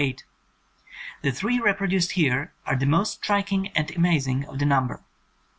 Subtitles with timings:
[1.21, 5.03] The three reproduced here are the most striking and amazing of the num ber.